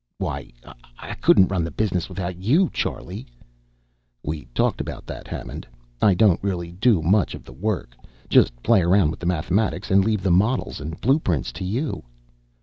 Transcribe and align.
"Why, 0.17 0.49
I 0.99 1.13
couldn't 1.21 1.49
run 1.51 1.63
the 1.63 1.69
business 1.69 2.09
without 2.09 2.35
you, 2.35 2.71
Charlie!" 2.73 3.27
"We 4.23 4.45
talked 4.55 4.81
about 4.81 5.05
that, 5.05 5.27
Hammond. 5.27 5.67
I 6.01 6.15
don't 6.15 6.41
really 6.43 6.71
do 6.71 7.03
much 7.03 7.35
of 7.35 7.43
the 7.43 7.53
work. 7.53 7.95
Just 8.27 8.63
play 8.63 8.81
around 8.81 9.11
with 9.11 9.19
the 9.19 9.27
mathematics, 9.27 9.91
and 9.91 10.03
leave 10.03 10.23
the 10.23 10.31
models 10.31 10.81
and 10.81 10.99
blueprints 10.99 11.51
to 11.51 11.63
you." 11.63 12.03